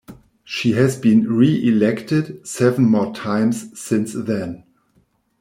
She 0.43 0.71
has 0.71 0.95
been 0.97 1.29
reelected 1.31 2.47
seven 2.47 2.89
more 2.89 3.13
times 3.13 3.79
since 3.79 4.13
then. 4.13 4.63